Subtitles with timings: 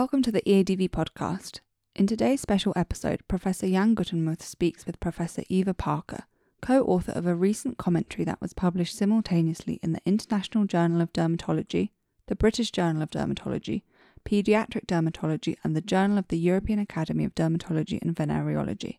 [0.00, 1.58] Welcome to the EADV podcast.
[1.96, 6.22] In today's special episode, Professor Jan Gutermuth speaks with Professor Eva Parker,
[6.62, 11.12] co author of a recent commentary that was published simultaneously in the International Journal of
[11.12, 11.90] Dermatology,
[12.28, 13.82] the British Journal of Dermatology,
[14.24, 18.98] Pediatric Dermatology, and the Journal of the European Academy of Dermatology and Venereology.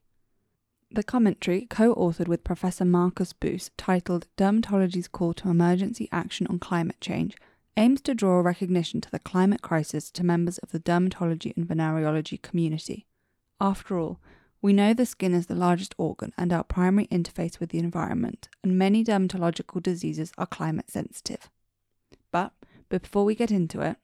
[0.91, 6.59] The commentary, co authored with Professor Markus Boos, titled Dermatology's Call to Emergency Action on
[6.59, 7.37] Climate Change,
[7.79, 12.39] aims to draw recognition to the climate crisis to members of the dermatology and venereology
[12.41, 13.07] community.
[13.61, 14.19] After all,
[14.61, 18.49] we know the skin is the largest organ and our primary interface with the environment,
[18.61, 21.49] and many dermatological diseases are climate sensitive.
[22.31, 22.51] But
[22.89, 23.95] before we get into it,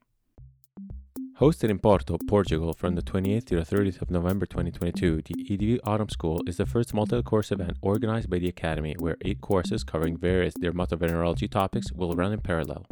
[1.42, 5.80] Hosted in Porto, Portugal from the 28th to the 30th of November 2022, the EADV
[5.84, 9.84] Autumn School is the first multi course event organized by the Academy where eight courses
[9.84, 12.86] covering various dermatovenerology topics will run in parallel.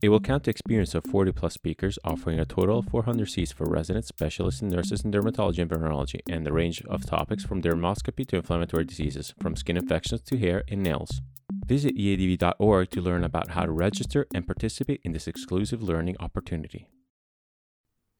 [0.00, 3.50] It will count the experience of 40 plus speakers, offering a total of 400 seats
[3.50, 7.62] for residents, specialists, and nurses in dermatology and venereology, and a range of topics from
[7.62, 11.20] dermoscopy to inflammatory diseases, from skin infections to hair and nails.
[11.66, 16.86] Visit eadv.org to learn about how to register and participate in this exclusive learning opportunity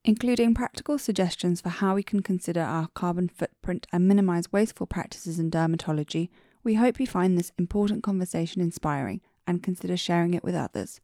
[0.09, 5.39] including practical suggestions for how we can consider our carbon footprint and minimize wasteful practices
[5.39, 6.31] in dermatology,
[6.65, 11.03] we hope you find this important conversation inspiring and consider sharing it with others.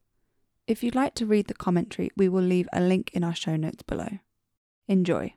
[0.67, 3.55] If you'd like to read the commentary, we will leave a link in our show
[3.55, 4.09] notes below.
[4.89, 5.35] Enjoy.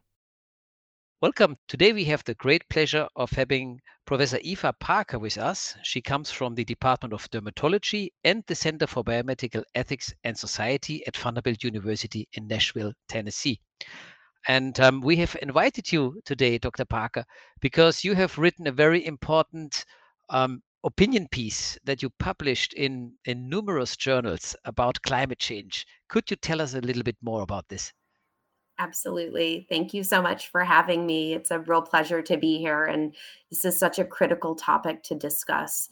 [1.19, 1.57] Welcome.
[1.67, 5.75] Today we have the great pleasure of having Professor Eva Parker with us.
[5.83, 11.05] She comes from the Department of Dermatology and the Center for Biomedical Ethics and Society
[11.07, 13.59] at Vanderbilt University in Nashville, Tennessee.
[14.47, 16.85] And um, we have invited you today, Dr.
[16.85, 17.25] Parker,
[17.59, 19.83] because you have written a very important
[20.29, 25.85] um, opinion piece that you published in, in numerous journals about climate change.
[26.07, 27.93] Could you tell us a little bit more about this?
[28.79, 29.65] Absolutely.
[29.69, 31.33] Thank you so much for having me.
[31.33, 32.85] It's a real pleasure to be here.
[32.85, 33.15] And
[33.49, 35.89] this is such a critical topic to discuss.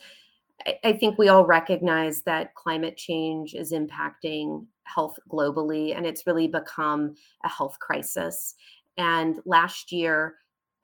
[0.66, 6.28] I, I think we all recognize that climate change is impacting health globally, and it's
[6.28, 8.54] really become a health crisis.
[8.98, 10.36] And last year,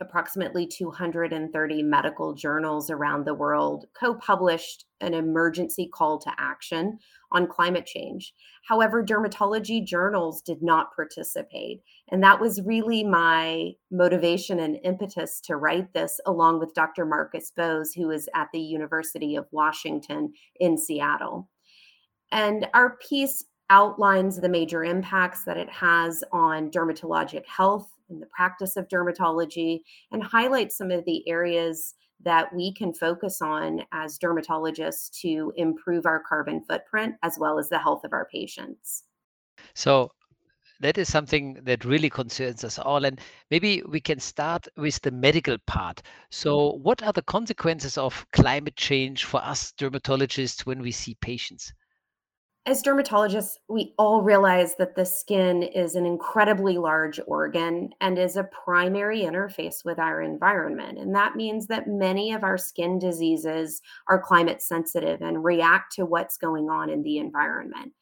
[0.02, 6.98] approximately 230 medical journals around the world co published an emergency call to action
[7.32, 8.34] on climate change.
[8.68, 11.82] However, dermatology journals did not participate.
[12.12, 17.06] And that was really my motivation and impetus to write this, along with Dr.
[17.06, 21.50] Markus Boos, who is at the University of Washington in Seattle.
[22.32, 28.28] And our piece outlines the major impacts that it has on dermatologic health in the
[28.28, 34.20] practice of dermatology and highlight some of the areas that we can focus on as
[34.20, 39.04] dermatologists to improve our carbon footprint as well as the health of our patients.
[39.74, 40.12] So,
[40.82, 43.06] that is something that really concerns us all.
[43.06, 43.22] And
[43.52, 46.02] maybe we can start with the medical part.
[46.32, 46.84] So, mm-hmm.
[46.84, 51.72] what are the consequences of climate change for us dermatologists when we see patients?
[52.68, 58.38] As dermatologists, we all realize that the skin is an incredibly large organ and is
[58.38, 61.00] a primary interface with our environment.
[61.00, 66.06] And that means that many of our skin diseases are climate sensitive and react to
[66.06, 67.94] what's going on in the environment.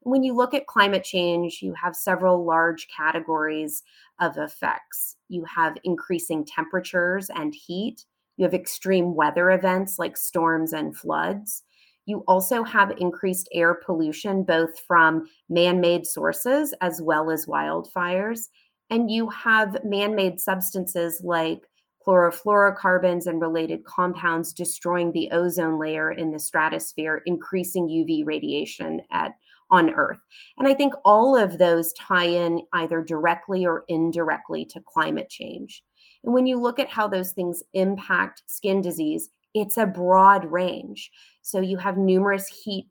[0.00, 3.82] When you look at climate change, you have several large categories
[4.18, 5.16] of effects.
[5.28, 8.06] You have increasing temperatures and heat,
[8.38, 11.64] you have extreme weather events like storms and floods
[12.06, 18.48] you also have increased air pollution, both from man made sources as well as wildfires.
[18.90, 21.62] And you have man made substances like
[22.06, 29.32] chlorofluorocarbons and related compounds destroying the ozone layer in the stratosphere, increasing UV radiation at
[29.70, 30.20] on Earth.
[30.58, 35.82] And I think all of those tie in either directly or indirectly to climate change.
[36.22, 41.10] And when you look at how those things impact skin disease, it's a broad range.
[41.40, 42.86] So you have numerous heat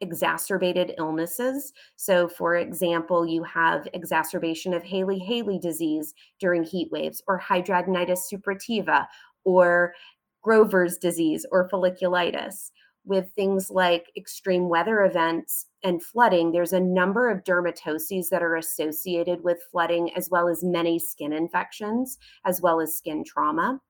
[0.00, 1.72] exacerbated illnesses.
[1.94, 9.06] So, for example, you have exacerbation of Hailey-Hailey disease during heat waves, or hidradenitis suppurativa,
[9.44, 9.94] or
[10.42, 12.72] Grover's disease, or folliculitis.
[13.04, 18.56] With things like extreme weather events and flooding, there's a number of dermatoses that are
[18.56, 23.80] associated with flooding, as well as many skin infections, as well as skin trauma.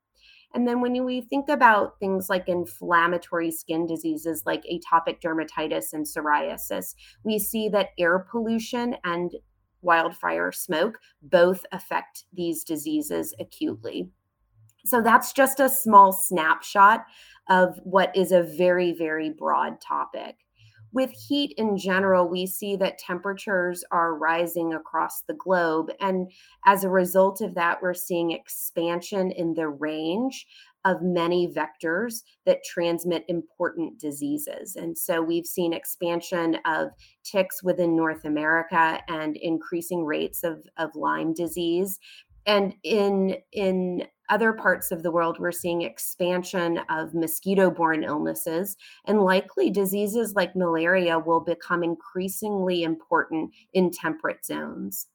[0.55, 6.07] And then when we think about things like inflammatory skin diseases like atopic dermatitis and
[6.07, 6.95] psoriasis,
[7.25, 9.33] we see that air pollution and
[9.81, 14.11] wildfire smoke both affect these diseases acutely.
[14.85, 17.05] So that's just a small snapshot
[17.49, 20.37] of what is a very, very broad topic.
[20.93, 25.91] With heat in general, we see that temperatures are rising across the globe.
[26.01, 26.31] And
[26.67, 30.47] as a result of that, we're seeing expansion in the range
[30.85, 34.75] of many vectors that transmit important diseases.
[34.77, 36.89] And so we've seen expansion of
[37.25, 41.99] ticks within North America and increasing rates of, of Lyme disease.
[42.47, 48.77] And in, in other parts of the world, we're seeing expansion of mosquito borne illnesses,
[49.05, 55.07] and likely diseases like malaria will become increasingly important in temperate zones.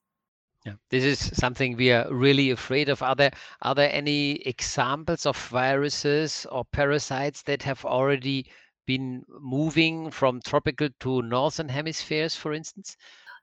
[0.66, 3.02] Yeah, this is something we are really afraid of.
[3.02, 3.32] Are there
[3.62, 8.52] are there any examples of viruses or parasites that have already
[8.86, 12.98] been moving from tropical to northern hemispheres, for instance?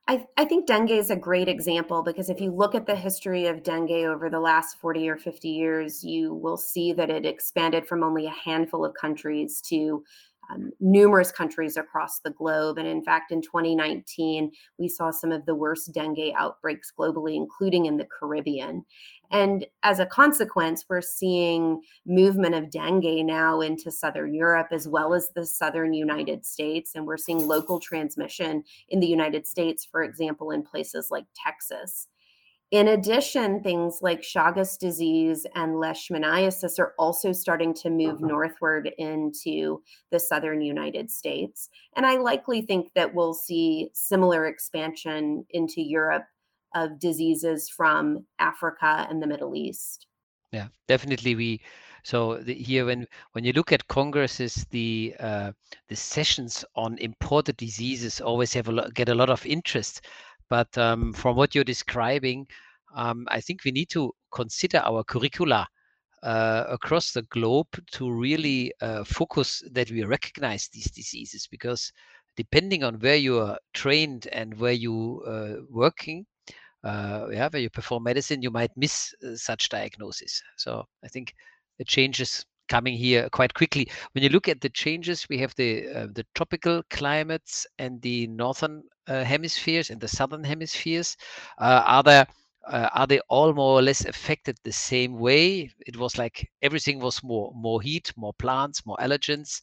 [0.07, 3.47] I, I think dengue is a great example because if you look at the history
[3.47, 7.87] of dengue over the last 40 or 50 years, you will see that it expanded
[7.87, 10.03] from only a handful of countries to
[10.49, 12.77] um, numerous countries across the globe.
[12.77, 17.85] And in fact, in 2019, we saw some of the worst dengue outbreaks globally, including
[17.85, 18.85] in the Caribbean.
[19.31, 25.13] And as a consequence, we're seeing movement of dengue now into southern Europe as well
[25.13, 26.91] as the southern United States.
[26.95, 32.07] And we're seeing local transmission in the United States, for example, in places like Texas.
[32.75, 38.27] In addition, things like Chagas disease and leishmaniasis are also starting to move uh-huh.
[38.27, 39.81] northward into
[40.11, 41.69] the southern United States.
[41.95, 46.25] And I likely think that we'll see similar expansion into Europe
[46.75, 50.07] of diseases from Africa and the Middle East.
[50.51, 51.33] Yeah, definitely.
[51.35, 51.61] We
[52.03, 55.53] so the, here when when you look at congresses, the uh,
[55.87, 60.01] the sessions on imported diseases always have a lot, get a lot of interest.
[60.49, 62.47] But um, from what you're describing,
[62.95, 65.67] um, I think we need to consider our curricula
[66.23, 71.91] uh, across the globe to really uh, focus that we recognize these diseases because
[72.35, 76.25] depending on where you are trained and where you are uh, working,
[76.83, 80.41] uh, yeah, where you perform medicine, you might miss uh, such diagnosis.
[80.57, 81.33] So I think
[81.77, 83.87] the changes coming here quite quickly.
[84.13, 88.27] When you look at the changes, we have the uh, the tropical climates and the
[88.27, 91.15] northern uh, hemispheres and the southern hemispheres.
[91.59, 92.27] Uh, are there
[92.67, 95.71] uh, are they all more or less affected the same way?
[95.85, 99.61] It was like everything was more more heat, more plants, more allergens.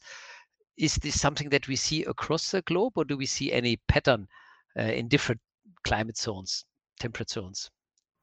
[0.77, 4.27] Is this something that we see across the globe, or do we see any pattern
[4.77, 5.41] uh, in different
[5.83, 6.65] climate zones,
[6.99, 7.69] temperate zones?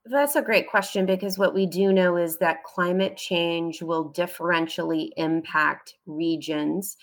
[0.07, 5.11] That's a great question because what we do know is that climate change will differentially
[5.17, 6.97] impact regions.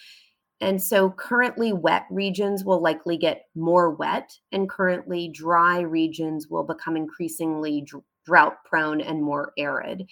[0.59, 6.63] And so currently wet regions will likely get more wet, and currently dry regions will
[6.63, 7.85] become increasingly
[8.25, 10.09] drought prone and more arid.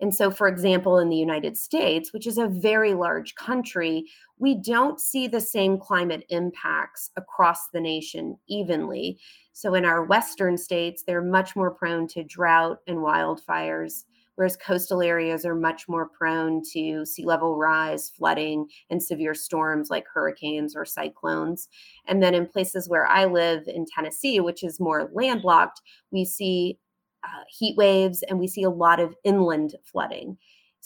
[0.00, 4.04] And so, for example, in the United States, which is a very large country,
[4.38, 9.18] we don't see the same climate impacts across the nation evenly.
[9.52, 14.04] So, in our Western states, they're much more prone to drought and wildfires,
[14.36, 19.90] whereas coastal areas are much more prone to sea level rise, flooding, and severe storms
[19.90, 21.68] like hurricanes or cyclones.
[22.06, 26.78] And then in places where I live in Tennessee, which is more landlocked, we see
[27.24, 30.36] uh, heat waves and we see a lot of inland flooding.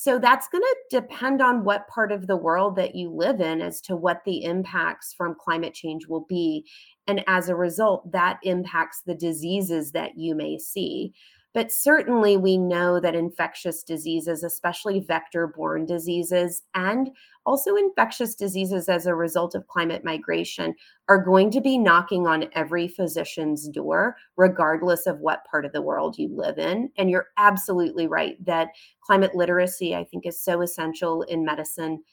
[0.00, 3.60] So that's going to depend on what part of the world that you live in
[3.60, 6.64] as to what the impacts from climate change will be.
[7.08, 11.14] And as a result, that impacts the diseases that you may see.
[11.58, 17.10] But certainly, we know that infectious diseases, especially vector borne diseases, and
[17.44, 20.76] also infectious diseases as a result of climate migration,
[21.08, 25.82] are going to be knocking on every physician's door, regardless of what part of the
[25.82, 26.90] world you live in.
[26.96, 28.68] And you're absolutely right that
[29.00, 32.04] climate literacy, I think, is so essential in medicine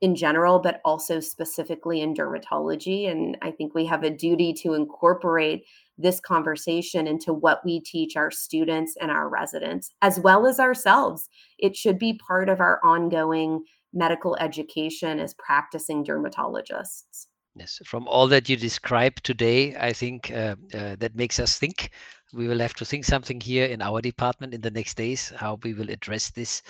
[0.00, 3.08] in general, but also specifically in dermatology.
[3.08, 5.64] And I think we have a duty to incorporate
[6.00, 11.28] this conversation into what we teach our students and our residents, as well as ourselves.
[11.58, 17.26] It should be part of our ongoing medical education as practicing dermatologists.
[17.56, 21.90] Yes, from all that you described today, I think uh, uh, that makes us think.
[22.32, 25.58] We will have to think something here in our department in the next days, how
[25.64, 26.62] we will address this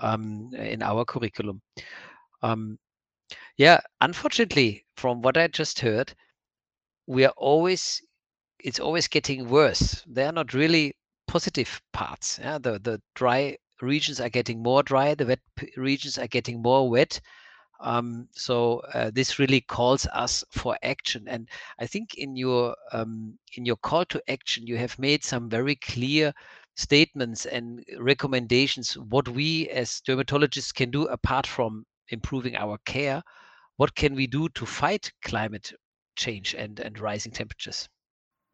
[0.00, 1.60] um, in our curriculum.
[2.42, 2.78] Um,
[3.58, 6.14] yeah, unfortunately, from what I just heard,
[7.06, 8.00] we are always
[8.62, 10.02] it's always getting worse.
[10.06, 10.94] They are not really
[11.26, 12.38] positive parts.
[12.42, 12.58] Yeah?
[12.58, 15.14] The the dry regions are getting more dry.
[15.14, 15.40] The wet
[15.76, 17.20] regions are getting more wet.
[17.80, 21.26] Um, so uh, this really calls us for action.
[21.26, 21.48] And
[21.80, 25.74] I think in your um, in your call to action, you have made some very
[25.76, 26.32] clear
[26.76, 28.96] statements and recommendations.
[28.96, 33.22] What we as dermatologists can do apart from improving our care.
[33.76, 35.72] What can we do to fight climate
[36.16, 37.88] change and, and rising temperatures?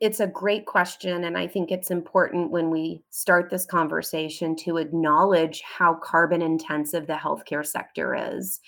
[0.01, 1.25] It's a great question.
[1.25, 7.07] And I think it's important when we start this conversation to acknowledge how carbon intensive
[7.07, 8.61] the healthcare sector is.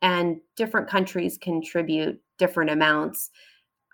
[0.00, 3.28] And different countries contribute different amounts.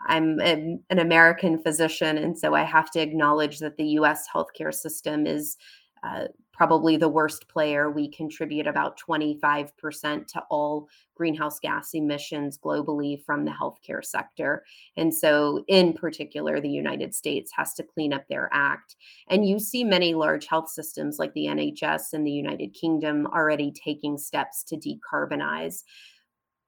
[0.07, 5.27] I'm an American physician, and so I have to acknowledge that the US healthcare system
[5.27, 5.57] is
[6.05, 6.27] uh,
[6.57, 7.91] probably the worst player.
[7.91, 14.65] We contribute about 25% to all greenhouse gas emissions globally from the healthcare sector.
[14.97, 18.97] And so, in particular, the United States has to clean up their act.
[19.29, 23.73] And you see many large health systems like the NHS in the United Kingdom already
[23.73, 25.83] taking steps to decarbonize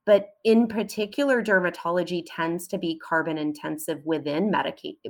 [0.09, 4.51] but in particular dermatology tends to be carbon intensive within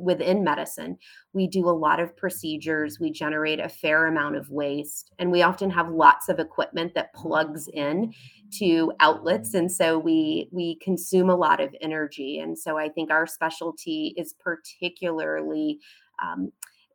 [0.00, 0.99] within medicine.
[1.33, 2.99] We do a lot of procedures.
[2.99, 7.14] We generate a fair amount of waste and we often have lots of equipment that
[7.14, 8.12] plugs in
[8.59, 12.40] to outlets and so we we consume a lot of energy.
[12.40, 15.78] And so i think our specialty is particularly
[16.21, 16.50] um,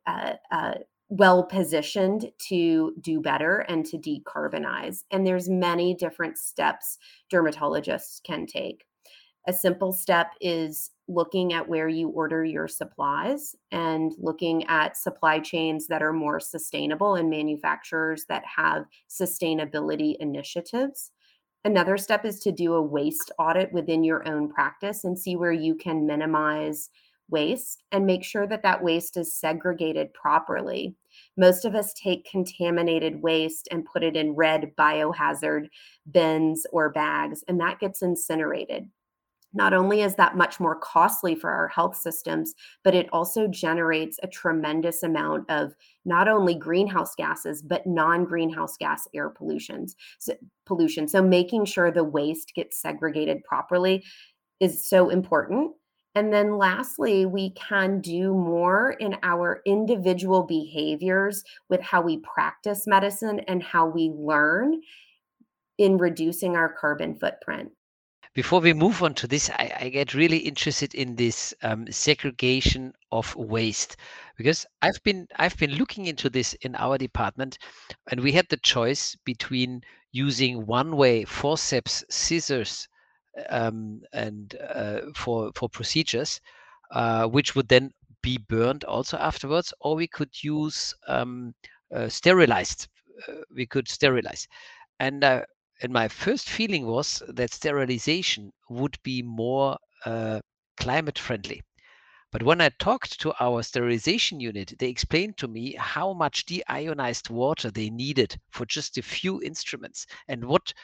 [0.06, 0.74] uh, uh,
[1.16, 6.98] well positioned to do better and to decarbonize and there's many different steps
[7.32, 8.84] dermatologists can take
[9.46, 15.38] a simple step is looking at where you order your supplies and looking at supply
[15.38, 21.12] chains that are more sustainable and manufacturers that have sustainability initiatives
[21.64, 25.52] another step is to do a waste audit within your own practice and see where
[25.52, 26.90] you can minimize
[27.30, 30.94] waste and make sure that that waste is segregated properly.
[31.36, 35.68] Most of us take contaminated waste and put it in red biohazard
[36.10, 38.88] bins or bags, and that gets incinerated.
[39.54, 44.18] Not only is that much more costly for our health systems, but it also generates
[44.22, 50.34] a tremendous amount of not only greenhouse gases, but non greenhouse gas air pollutions, so,
[50.66, 51.06] pollution.
[51.06, 54.04] So, making sure the waste gets segregated properly
[54.58, 55.72] is so important
[56.14, 62.86] and then lastly, we can do more in our individual behaviors with how we practice
[62.86, 64.80] medicine and how we learn
[65.76, 67.72] in reducing our carbon footprint.
[68.32, 72.92] Before we move on to this, I, I get really interested in this um, segregation
[73.12, 73.96] of waste
[74.36, 77.58] because I've been I've been looking into this in our department,
[78.10, 82.88] and we had the choice between using one way forceps scissors
[83.50, 86.40] um, and uh, for for procedures,
[86.90, 87.90] uh, which would then
[88.22, 91.54] be burned also afterwards, or we could use um,
[91.94, 92.88] uh, sterilized.
[93.28, 94.48] Uh, we could sterilize,
[94.98, 95.42] and uh,
[95.82, 99.76] and my first feeling was that sterilization would be more
[100.76, 101.62] climate friendly.
[102.34, 107.30] But when I talked to our sterilization unit, they explained to me how much deionized
[107.30, 110.74] water they needed for just a few instruments and what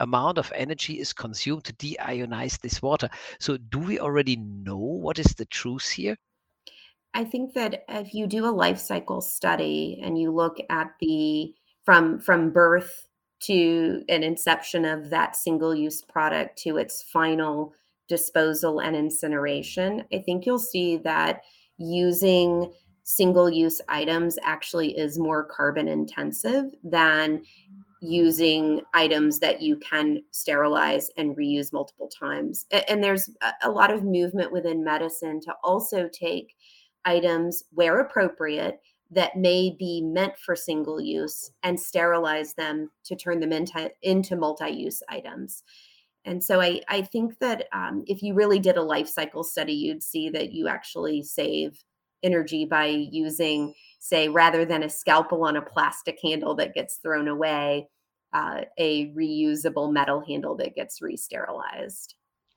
[0.00, 3.08] amount of energy is consumed to deionize this water.
[3.40, 6.16] So, do we already know what is the truth here?
[7.14, 11.54] I think that if you do a life cycle study and you look at the
[11.84, 13.06] from from birth
[13.40, 17.72] to an inception of that single use product to its final
[18.08, 21.42] disposal and incineration, I think you'll see that
[21.76, 22.72] using
[23.04, 27.42] single use items actually is more carbon intensive than
[28.00, 32.64] using items that you can sterilize and reuse multiple times.
[32.88, 33.28] And there's
[33.62, 36.54] a lot of movement within medicine to also take
[37.04, 43.40] items where appropriate that may be meant for single use and sterilize them to turn
[43.40, 45.62] them into, into multi-use items.
[46.24, 49.72] And so I, I think that um, if you really did a life cycle study,
[49.72, 51.82] you'd see that you actually save
[52.22, 57.28] energy by using, say, rather than a scalpel on a plastic handle that gets thrown
[57.28, 57.88] away,
[58.32, 62.14] uh, a reusable metal handle that gets re-sterilized.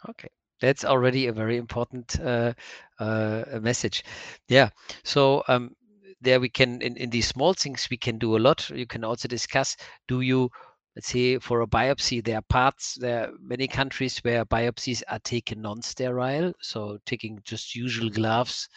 [0.09, 0.29] Okay,
[0.59, 2.53] that's already a very important uh,
[2.99, 4.03] uh, message.
[4.47, 4.69] Yeah.
[5.03, 5.75] So um,
[6.21, 8.69] there we can in, in these small things we can do a lot.
[8.69, 10.49] You can also discuss: Do you
[10.95, 15.19] let's say for a biopsy there are parts there are many countries where biopsies are
[15.19, 18.67] taken non-sterile so taking just usual gloves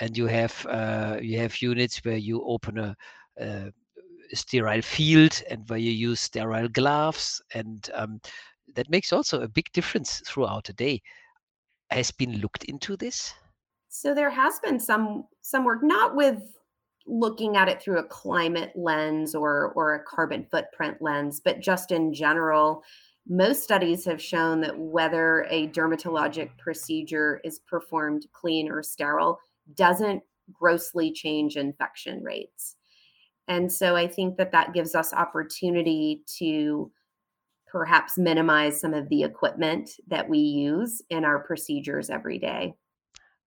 [0.00, 2.96] and you have uh, you have units where you open a,
[3.38, 3.72] a,
[4.34, 8.20] sterile field and where you use sterile gloves and um,
[8.74, 11.00] that makes also a big difference throughout the day.
[11.90, 13.32] Has been looked into this?
[13.88, 16.42] So there has been some some work not with
[17.06, 21.90] looking at it through a climate lens or or a carbon footprint lens but just
[21.90, 22.82] in general.
[23.30, 29.38] Most studies have shown that whether a dermatologic procedure is performed clean or sterile
[29.74, 30.22] doesn't
[30.52, 32.76] grossly change infection rates.
[33.48, 36.90] And so I think that that gives us opportunity to
[37.66, 42.74] perhaps minimize some of the equipment that we use in our procedures every day.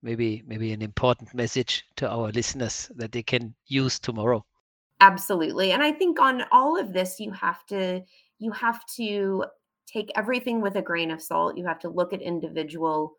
[0.04, 4.44] Maybe maybe an important message to our listeners that they can use tomorrow.
[5.00, 5.72] Absolutely.
[5.72, 8.02] And I think on all of this you have to
[8.40, 9.46] you have to
[9.86, 11.58] take everything with a grain of salt.
[11.58, 13.14] You have to look at individual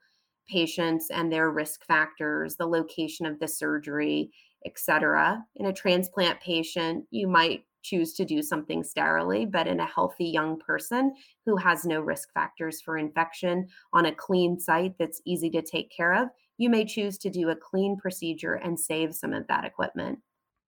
[0.48, 4.30] patients and their risk factors, the location of the surgery,
[4.64, 5.44] etc.
[5.56, 10.26] In a transplant patient, you might choose to do something sterilely, but in a healthy
[10.26, 15.50] young person who has no risk factors for infection on a clean site that's easy
[15.50, 19.32] to take care of, you may choose to do a clean procedure and save some
[19.32, 20.20] of that equipment.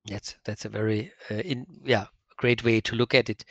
[0.06, 3.44] That's that's a very uh, in yeah great way to look at it.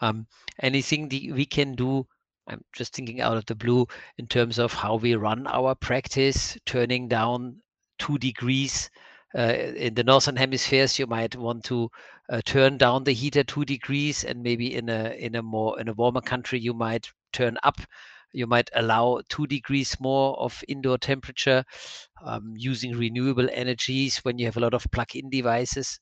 [0.00, 0.26] Um,
[0.60, 2.06] anything the, we can do
[2.48, 3.86] I'm just thinking out of the blue
[4.16, 7.56] in terms of how we run our practice, turning down
[7.98, 8.90] two degrees.
[9.36, 11.90] Uh, in the northern hemispheres, you might want to
[12.30, 15.88] uh, turn down the heater two degrees, and maybe in a in a more in
[15.88, 17.76] a warmer country, you might turn up.
[18.32, 21.64] You might allow two degrees more of indoor temperature
[22.24, 25.98] um, using renewable energies when you have a lot of plug-in devices.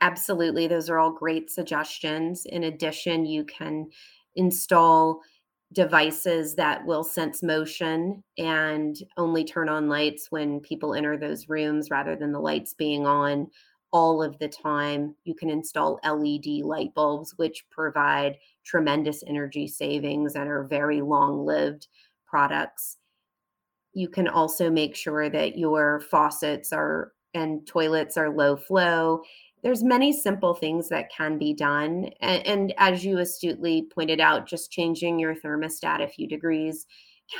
[0.00, 2.44] Absolutely, those are all great suggestions.
[2.46, 3.88] In addition, you can
[4.36, 5.20] install
[5.74, 11.90] devices that will sense motion and only turn on lights when people enter those rooms
[11.90, 13.48] rather than the lights being on
[13.92, 15.14] all of the time.
[15.24, 21.44] You can install LED light bulbs, which provide tremendous energy savings and are very long
[21.44, 21.88] lived
[22.26, 22.96] products.
[23.92, 29.22] You can also make sure that your faucets are and toilets are low flow
[29.64, 34.46] there's many simple things that can be done and, and, as you astutely pointed out
[34.46, 36.86] just changing your thermostat a few degrees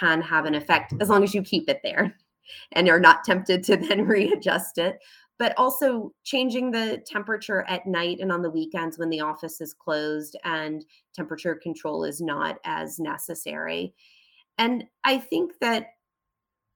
[0.01, 2.17] can have an effect as long as you keep it there
[2.73, 4.99] and are not tempted to then readjust it.
[5.37, 9.75] But also changing the temperature at night and on the weekends when the office is
[9.75, 13.95] closed and temperature control is not as necessary.
[14.59, 15.89] And i think that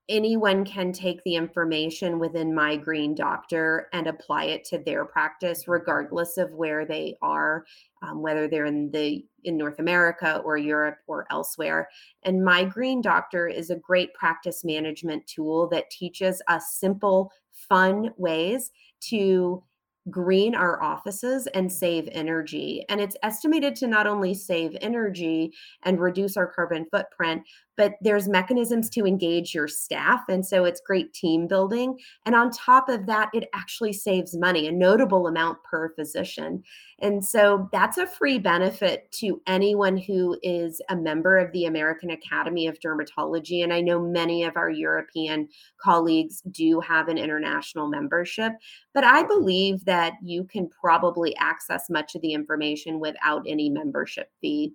[0.09, 5.67] anyone can take the information within my green doctor and apply it to their practice
[5.67, 7.63] regardless of where they are
[8.01, 11.87] um, whether they're in the in north america or europe or elsewhere
[12.23, 18.11] and my green doctor is a great practice management tool that teaches us simple fun
[18.17, 19.63] ways to
[20.09, 22.85] green our offices and save energy.
[22.89, 27.43] And it's estimated to not only save energy and reduce our carbon footprint,
[27.79, 30.19] but there's mechanisms to engage your staff.
[30.27, 31.97] And so it's great team building.
[32.25, 36.61] And on top of that, it actually saves money, a notable amount per physician.
[36.99, 42.09] And so that's a free benefit to anyone who is a member of the American
[42.09, 43.63] Academy of Dermatology.
[43.63, 45.47] And I know many of our European
[45.81, 48.51] colleagues do have an international membership,
[48.93, 54.29] but I believe that you can probably access much of the information without any membership
[54.41, 54.73] fee.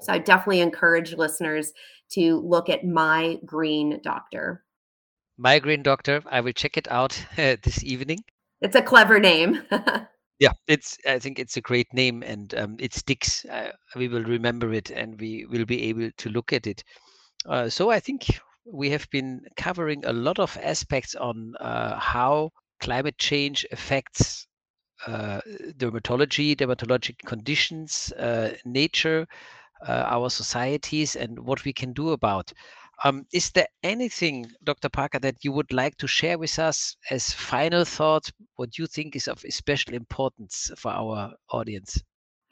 [0.00, 1.72] So I definitely encourage listeners
[2.10, 4.64] to look at My Green Doctor.
[5.38, 6.22] My Green Doctor.
[6.26, 8.20] I will check it out uh, this evening.
[8.60, 9.62] It's a clever name.
[10.38, 10.96] yeah, it's.
[11.06, 13.44] I think it's a great name, and um, it sticks.
[13.44, 16.82] Uh, we will remember it, and we will be able to look at it.
[17.44, 22.50] Uh, so I think we have been covering a lot of aspects on uh, how
[22.80, 24.46] climate change affects
[25.06, 25.40] uh,
[25.76, 29.26] dermatology, dermatologic conditions, uh, nature,
[29.86, 32.52] uh, our societies and what we can do about.
[33.04, 34.88] Um, is there anything, Dr.
[34.88, 38.32] Parker, that you would like to share with us as final thoughts?
[38.56, 42.02] What you think is of special importance for our audience?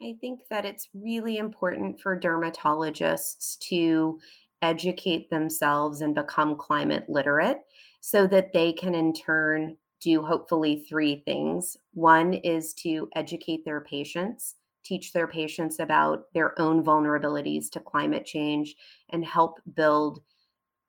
[0.01, 4.19] I think that it's really important for dermatologists to
[4.61, 7.61] educate themselves and become climate literate
[8.01, 11.75] so that they can, in turn, do hopefully three things.
[11.93, 18.25] One is to educate their patients teach their patients about their own vulnerabilities to climate
[18.25, 18.75] change
[19.09, 20.21] and help build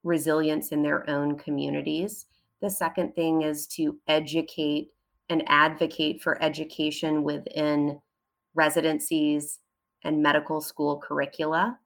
[0.05, 2.27] resilience in their own communities.
[2.63, 4.91] The second thing is to educate
[5.29, 8.01] and advocate for education within
[8.55, 9.59] residencies
[10.05, 11.79] and medical school curricula.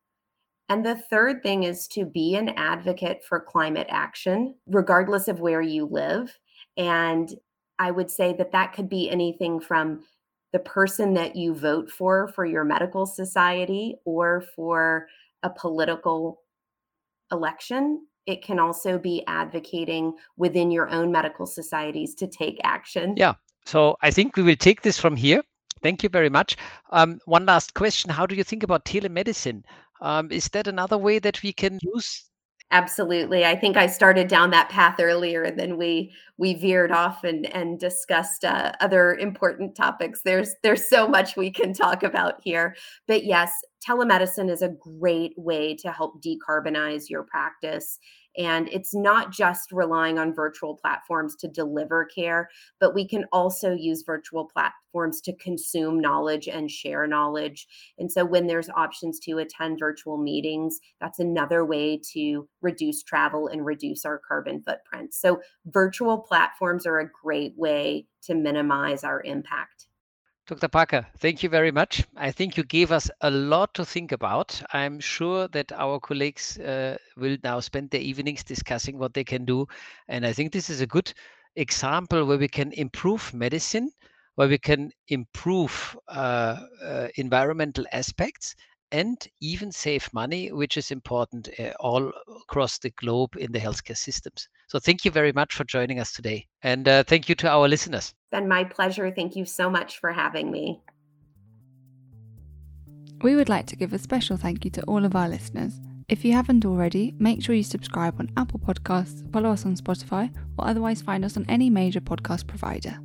[0.68, 5.62] And the third thing is to be an advocate for climate action, regardless of where
[5.62, 6.38] you live.
[6.76, 7.34] And
[7.78, 10.04] I would say that that could be anything from
[10.52, 15.06] the person that you vote for for your medical society or for
[15.42, 16.42] a political
[17.32, 23.14] election it can also be advocating within your own medical societies to take action.
[23.16, 23.34] Yeah.
[23.66, 25.42] So i think we will take this from here.
[25.82, 26.56] Thank you very much.
[26.90, 28.10] Um, one last question.
[28.10, 29.62] How do you think about telemedicine?
[30.02, 32.29] Um, is that another way that we can use
[32.72, 33.44] Absolutely.
[33.44, 37.52] I think I started down that path earlier and then we we veered off and
[37.52, 40.22] and discussed uh, other important topics.
[40.24, 42.76] There's there's so much we can talk about here.
[43.08, 43.52] But yes,
[43.86, 47.98] telemedicine is a great way to help decarbonize your practice
[48.36, 53.72] and it's not just relying on virtual platforms to deliver care, but we can also
[53.72, 57.66] use virtual platforms to consume knowledge and share knowledge.
[57.98, 63.48] And so when there's options to attend virtual meetings, that's another way to reduce travel
[63.48, 65.14] and reduce our carbon footprint.
[65.14, 69.86] So virtual platforms are a great way to minimize our impact.
[70.50, 70.68] Dr.
[70.68, 72.04] Parker, thank you very much.
[72.16, 74.60] I think you gave us a lot to think about.
[74.72, 79.44] I'm sure that our colleagues uh, will now spend their evenings discussing what they can
[79.44, 79.68] do.
[80.08, 81.12] And I think this is a good
[81.54, 83.92] example where we can improve medicine,
[84.34, 88.56] where we can improve uh, uh, environmental aspects
[88.92, 93.96] and even save money, which is important uh, all across the globe in the healthcare
[93.96, 94.48] systems.
[94.68, 96.46] So thank you very much for joining us today.
[96.62, 99.10] And uh, thank you to our listeners been my pleasure.
[99.10, 100.80] Thank you so much for having me.
[103.22, 105.78] We would like to give a special thank you to all of our listeners.
[106.08, 110.34] If you haven't already, make sure you subscribe on Apple Podcasts, follow us on Spotify,
[110.58, 112.98] or otherwise find us on any major podcast provider.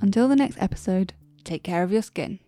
[0.00, 2.38] Until the next episode, take care of your skin.